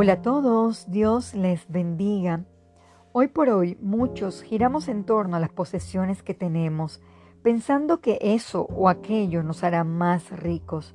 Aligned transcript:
Hola 0.00 0.12
a 0.12 0.22
todos, 0.22 0.88
Dios 0.92 1.34
les 1.34 1.68
bendiga. 1.68 2.44
Hoy 3.10 3.26
por 3.26 3.48
hoy 3.48 3.76
muchos 3.80 4.42
giramos 4.42 4.86
en 4.86 5.02
torno 5.02 5.36
a 5.36 5.40
las 5.40 5.50
posesiones 5.50 6.22
que 6.22 6.34
tenemos, 6.34 7.02
pensando 7.42 8.00
que 8.00 8.16
eso 8.20 8.68
o 8.70 8.88
aquello 8.88 9.42
nos 9.42 9.64
hará 9.64 9.82
más 9.82 10.30
ricos. 10.30 10.94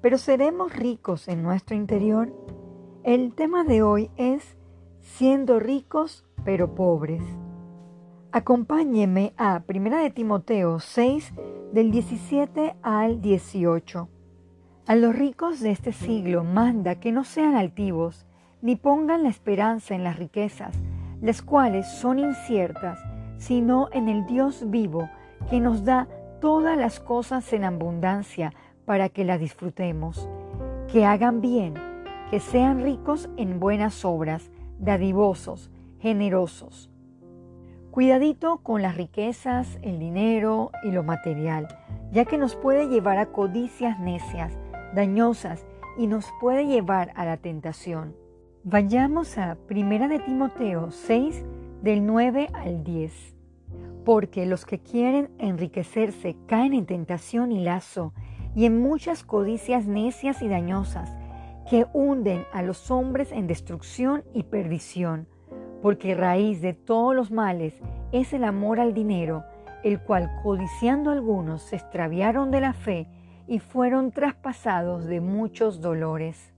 Pero 0.00 0.16
¿seremos 0.16 0.74
ricos 0.74 1.28
en 1.28 1.42
nuestro 1.42 1.76
interior? 1.76 2.32
El 3.04 3.34
tema 3.34 3.64
de 3.64 3.82
hoy 3.82 4.10
es 4.16 4.56
siendo 5.00 5.60
ricos 5.60 6.26
pero 6.42 6.74
pobres. 6.74 7.22
Acompáñeme 8.32 9.34
a 9.36 9.62
1 9.68 9.96
de 9.98 10.10
Timoteo 10.10 10.80
6 10.80 11.34
del 11.74 11.90
17 11.90 12.76
al 12.80 13.20
18. 13.20 14.08
A 14.86 14.96
los 14.96 15.14
ricos 15.14 15.60
de 15.60 15.70
este 15.70 15.92
siglo 15.92 16.44
manda 16.44 16.94
que 16.94 17.12
no 17.12 17.24
sean 17.24 17.54
altivos, 17.54 18.24
ni 18.60 18.76
pongan 18.76 19.22
la 19.22 19.28
esperanza 19.28 19.94
en 19.94 20.04
las 20.04 20.16
riquezas, 20.16 20.74
las 21.20 21.42
cuales 21.42 21.86
son 21.86 22.18
inciertas, 22.18 22.98
sino 23.38 23.88
en 23.92 24.08
el 24.08 24.26
Dios 24.26 24.64
vivo, 24.68 25.08
que 25.50 25.60
nos 25.60 25.84
da 25.84 26.08
todas 26.40 26.76
las 26.76 27.00
cosas 27.00 27.52
en 27.52 27.64
abundancia 27.64 28.52
para 28.84 29.08
que 29.08 29.24
las 29.24 29.40
disfrutemos. 29.40 30.28
Que 30.90 31.04
hagan 31.04 31.40
bien, 31.40 31.74
que 32.30 32.40
sean 32.40 32.82
ricos 32.82 33.28
en 33.36 33.60
buenas 33.60 34.04
obras, 34.04 34.50
dadivosos, 34.78 35.70
generosos. 36.00 36.90
Cuidadito 37.90 38.58
con 38.58 38.82
las 38.82 38.96
riquezas, 38.96 39.78
el 39.82 39.98
dinero 39.98 40.70
y 40.84 40.90
lo 40.92 41.02
material, 41.02 41.68
ya 42.12 42.24
que 42.24 42.38
nos 42.38 42.54
puede 42.54 42.88
llevar 42.88 43.18
a 43.18 43.26
codicias 43.26 43.98
necias, 43.98 44.56
dañosas 44.94 45.66
y 45.96 46.06
nos 46.06 46.26
puede 46.40 46.66
llevar 46.66 47.12
a 47.16 47.24
la 47.24 47.36
tentación. 47.38 48.14
Vayamos 48.70 49.38
a 49.38 49.56
1 49.70 50.08
de 50.08 50.18
Timoteo 50.18 50.90
6 50.90 51.42
del 51.80 52.04
9 52.04 52.50
al 52.52 52.84
10. 52.84 53.34
Porque 54.04 54.44
los 54.44 54.66
que 54.66 54.78
quieren 54.78 55.30
enriquecerse 55.38 56.36
caen 56.46 56.74
en 56.74 56.84
tentación 56.84 57.50
y 57.50 57.64
lazo 57.64 58.12
y 58.54 58.66
en 58.66 58.78
muchas 58.78 59.24
codicias 59.24 59.86
necias 59.86 60.42
y 60.42 60.48
dañosas 60.48 61.16
que 61.70 61.86
hunden 61.94 62.44
a 62.52 62.60
los 62.60 62.90
hombres 62.90 63.32
en 63.32 63.46
destrucción 63.46 64.22
y 64.34 64.42
perdición, 64.42 65.28
porque 65.80 66.14
raíz 66.14 66.60
de 66.60 66.74
todos 66.74 67.16
los 67.16 67.30
males 67.30 67.80
es 68.12 68.34
el 68.34 68.44
amor 68.44 68.80
al 68.80 68.92
dinero, 68.92 69.44
el 69.82 69.98
cual 69.98 70.30
codiciando 70.42 71.10
algunos 71.10 71.62
se 71.62 71.76
extraviaron 71.76 72.50
de 72.50 72.60
la 72.60 72.74
fe 72.74 73.08
y 73.46 73.60
fueron 73.60 74.10
traspasados 74.10 75.06
de 75.06 75.22
muchos 75.22 75.80
dolores. 75.80 76.52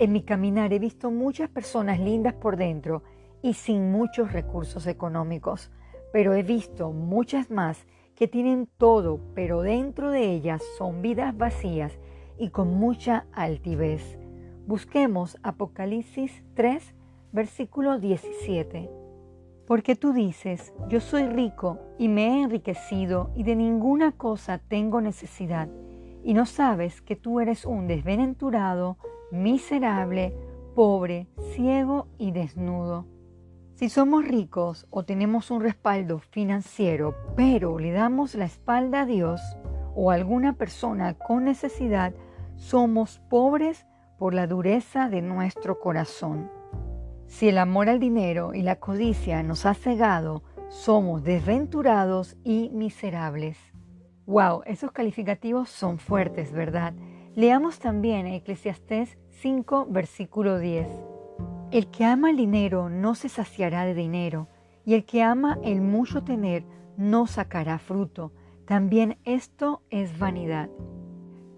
En 0.00 0.12
mi 0.12 0.22
caminar 0.22 0.72
he 0.72 0.78
visto 0.78 1.10
muchas 1.10 1.50
personas 1.50 2.00
lindas 2.00 2.32
por 2.32 2.56
dentro 2.56 3.02
y 3.42 3.52
sin 3.52 3.92
muchos 3.92 4.32
recursos 4.32 4.86
económicos, 4.86 5.70
pero 6.10 6.32
he 6.32 6.42
visto 6.42 6.90
muchas 6.90 7.50
más 7.50 7.86
que 8.14 8.26
tienen 8.26 8.66
todo, 8.78 9.20
pero 9.34 9.60
dentro 9.60 10.10
de 10.10 10.32
ellas 10.32 10.62
son 10.78 11.02
vidas 11.02 11.36
vacías 11.36 11.92
y 12.38 12.48
con 12.48 12.78
mucha 12.78 13.26
altivez. 13.34 14.18
Busquemos 14.66 15.36
Apocalipsis 15.42 16.44
3, 16.54 16.94
versículo 17.32 17.98
17. 17.98 18.90
Porque 19.66 19.96
tú 19.96 20.14
dices, 20.14 20.72
yo 20.88 21.00
soy 21.00 21.26
rico 21.26 21.78
y 21.98 22.08
me 22.08 22.26
he 22.26 22.42
enriquecido 22.44 23.32
y 23.36 23.42
de 23.42 23.54
ninguna 23.54 24.12
cosa 24.12 24.62
tengo 24.66 25.02
necesidad, 25.02 25.68
y 26.24 26.32
no 26.32 26.46
sabes 26.46 27.02
que 27.02 27.16
tú 27.16 27.40
eres 27.40 27.66
un 27.66 27.86
desventurado, 27.86 28.96
miserable, 29.30 30.34
pobre, 30.74 31.28
ciego 31.54 32.08
y 32.18 32.32
desnudo. 32.32 33.06
Si 33.74 33.88
somos 33.88 34.26
ricos 34.26 34.86
o 34.90 35.04
tenemos 35.04 35.50
un 35.50 35.62
respaldo 35.62 36.18
financiero, 36.18 37.14
pero 37.36 37.78
le 37.78 37.92
damos 37.92 38.34
la 38.34 38.44
espalda 38.44 39.02
a 39.02 39.06
Dios 39.06 39.40
o 39.94 40.10
a 40.10 40.14
alguna 40.14 40.52
persona 40.52 41.14
con 41.14 41.44
necesidad, 41.44 42.12
somos 42.56 43.20
pobres 43.30 43.86
por 44.18 44.34
la 44.34 44.46
dureza 44.46 45.08
de 45.08 45.22
nuestro 45.22 45.80
corazón. 45.80 46.50
Si 47.26 47.48
el 47.48 47.58
amor 47.58 47.88
al 47.88 48.00
dinero 48.00 48.54
y 48.54 48.62
la 48.62 48.76
codicia 48.76 49.42
nos 49.42 49.64
ha 49.64 49.72
cegado, 49.72 50.42
somos 50.68 51.22
desventurados 51.22 52.36
y 52.44 52.70
miserables. 52.70 53.56
Wow, 54.26 54.62
esos 54.66 54.92
calificativos 54.92 55.70
son 55.70 55.98
fuertes, 55.98 56.52
¿verdad? 56.52 56.92
Leamos 57.36 57.78
también 57.78 58.26
Eclesiastés 58.26 59.16
5, 59.28 59.86
versículo 59.88 60.58
10. 60.58 60.88
El 61.70 61.86
que 61.86 62.04
ama 62.04 62.30
el 62.30 62.36
dinero 62.36 62.90
no 62.90 63.14
se 63.14 63.28
saciará 63.28 63.84
de 63.84 63.94
dinero, 63.94 64.48
y 64.84 64.94
el 64.94 65.04
que 65.04 65.22
ama 65.22 65.56
el 65.62 65.80
mucho 65.80 66.24
tener 66.24 66.64
no 66.96 67.28
sacará 67.28 67.78
fruto. 67.78 68.32
También 68.66 69.16
esto 69.24 69.82
es 69.90 70.18
vanidad. 70.18 70.70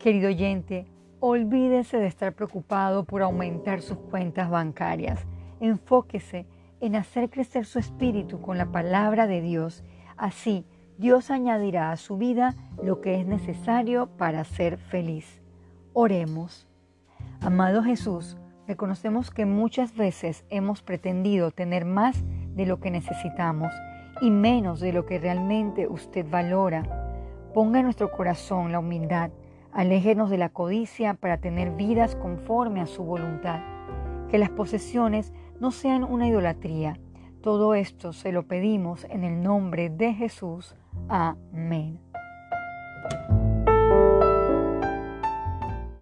Querido 0.00 0.26
oyente, 0.26 0.88
olvídese 1.20 1.98
de 1.98 2.08
estar 2.08 2.32
preocupado 2.34 3.04
por 3.04 3.22
aumentar 3.22 3.80
sus 3.80 3.98
cuentas 3.98 4.50
bancarias. 4.50 5.24
Enfóquese 5.60 6.46
en 6.80 6.96
hacer 6.96 7.30
crecer 7.30 7.64
su 7.64 7.78
espíritu 7.78 8.40
con 8.40 8.58
la 8.58 8.72
palabra 8.72 9.28
de 9.28 9.40
Dios. 9.40 9.84
Así, 10.16 10.64
Dios 10.98 11.30
añadirá 11.30 11.92
a 11.92 11.96
su 11.96 12.18
vida 12.18 12.56
lo 12.82 13.00
que 13.00 13.20
es 13.20 13.24
necesario 13.24 14.08
para 14.16 14.42
ser 14.42 14.76
feliz. 14.76 15.40
Oremos. 16.02 16.66
Amado 17.42 17.82
Jesús, 17.82 18.38
reconocemos 18.66 19.30
que 19.30 19.44
muchas 19.44 19.94
veces 19.94 20.46
hemos 20.48 20.80
pretendido 20.80 21.50
tener 21.50 21.84
más 21.84 22.24
de 22.54 22.64
lo 22.64 22.80
que 22.80 22.90
necesitamos 22.90 23.70
y 24.22 24.30
menos 24.30 24.80
de 24.80 24.94
lo 24.94 25.04
que 25.04 25.18
realmente 25.18 25.88
usted 25.88 26.24
valora. 26.26 26.84
Ponga 27.52 27.80
en 27.80 27.84
nuestro 27.84 28.10
corazón 28.12 28.72
la 28.72 28.78
humildad, 28.78 29.30
aléjenos 29.74 30.30
de 30.30 30.38
la 30.38 30.48
codicia 30.48 31.12
para 31.12 31.36
tener 31.36 31.72
vidas 31.72 32.16
conforme 32.16 32.80
a 32.80 32.86
su 32.86 33.04
voluntad. 33.04 33.60
Que 34.30 34.38
las 34.38 34.48
posesiones 34.48 35.34
no 35.60 35.70
sean 35.70 36.02
una 36.02 36.26
idolatría. 36.26 36.98
Todo 37.42 37.74
esto 37.74 38.14
se 38.14 38.32
lo 38.32 38.44
pedimos 38.44 39.04
en 39.10 39.22
el 39.22 39.42
nombre 39.42 39.90
de 39.90 40.14
Jesús. 40.14 40.74
Amén. 41.10 42.00